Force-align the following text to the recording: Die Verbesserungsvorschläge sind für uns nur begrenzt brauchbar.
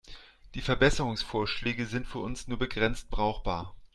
Die 0.55 0.61
Verbesserungsvorschläge 0.61 1.85
sind 1.85 2.07
für 2.07 2.17
uns 2.17 2.47
nur 2.47 2.57
begrenzt 2.57 3.11
brauchbar. 3.11 3.75